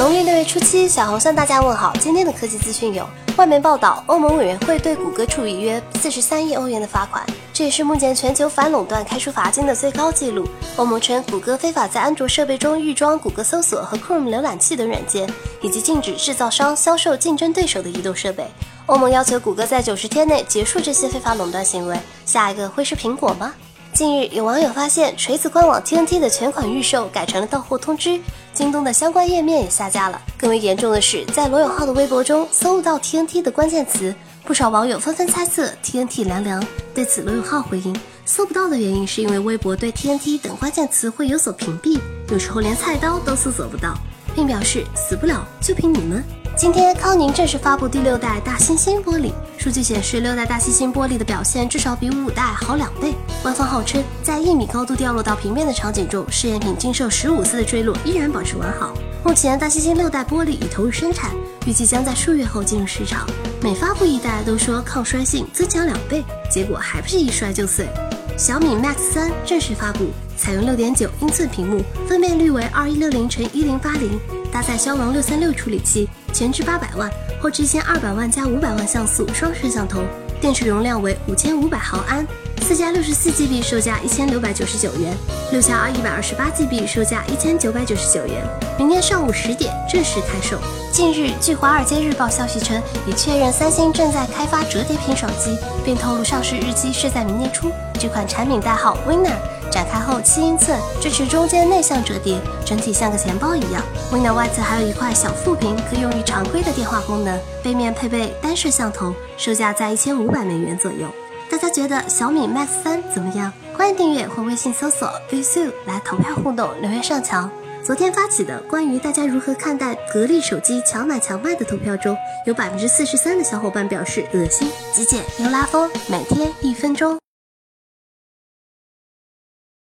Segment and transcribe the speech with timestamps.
[0.00, 1.92] 农历六月初七，小红向大家问好。
[2.00, 10.48] 今天的科技资讯有：外媒报道，欧盟委员会对谷歌处以约四十三亿欧元的罚款，这也是目前全球反垄断开出罚金的最高纪录。
[10.76, 15.30] 欧盟称，谷歌非法在安卓设备中预装谷歌搜索和 Chrome 浏览器等软件，
[15.60, 18.46] 以及禁止制造商销售竞争对手的移动设备。
[18.86, 21.94] 欧盟要求谷歌在九十天内结束这些非法垄断行为。
[22.24, 23.52] 下一个会是苹果吗？
[23.92, 28.18] 近日，有网友发现锤子官网 TNT 的全款预售改成了到货通知，
[28.52, 30.20] 京东的相关页面也下架了。
[30.38, 34.14] 更为严重的是，在罗永浩的微博中搜不到 TNT 的关键词，
[34.44, 36.64] 不少网友纷纷猜测 TNT 凉凉。
[36.94, 37.94] 对此，罗永浩回应，
[38.24, 41.98] 搜不到的原因是因为微博对 TNT 等关键词会有所屏蔽，
[42.30, 43.94] 有时候连菜刀都搜索不到，
[44.34, 46.24] 并表示死不了就凭你们。
[46.60, 49.32] 今天，康宁正式发布第六代大猩猩玻璃。
[49.56, 53.14] 数据显示，六代大猩猩玻璃的表现至少比五代好两倍。
[53.42, 58.92] 官方号称，在一米高度掉落到平面的场景中，试验品经受十五次的坠落依然保持完好。
[59.24, 61.30] 目前，大猩猩六代玻璃已投入生产，
[61.64, 63.26] 预计将在数月后进入市场。
[63.62, 67.88] 每发布一代都说抗摔性增强两倍，结果还不是一摔就碎。
[68.36, 74.20] 小米 Max 三正式发布，采用六点九英寸屏幕，分辨率为二一六零乘一零八零，
[74.52, 76.08] 搭载骁龙六三六处理器。
[76.32, 80.00] 前置八百万，后置一千二百万加五百万像素双摄像头，
[80.40, 82.24] 电池容量为五千五百毫安，
[82.62, 85.12] 四加六十四 GB 售价一千六百九十九元，
[85.50, 88.46] 六加二一百二十八 GB 售价一千九百九十九元。
[88.78, 90.56] 明天上午十点正式开售。
[90.92, 97.70] 近日，据《华尔街日报》消息称，已确认三星正在开发折叠屏手机，并透露上市日期是在明年初。
[97.98, 99.36] 这款产品代号 Winner。
[99.70, 103.82] 展开后七英寸，支持中间内向折叠，整体像个钱包一样。
[104.12, 107.38] Winner 外侧还有一块小副屏，可用于常规的电话功能。
[107.62, 111.06] 背面配备单摄像头，售价在一千五百美元左右。
[111.50, 113.52] 大家觉得小米 Max 三怎么样？
[113.76, 117.50] 欢迎订阅或微信搜索 VSU 来投票互动，留言上墙。
[117.82, 122.16] 昨天发起的关于大家如何看待格力手机强买强卖的投票中，
[122.46, 127.18] 有百分之四十三的小伙伴表示恶心、极简又拉风，每天一分钟。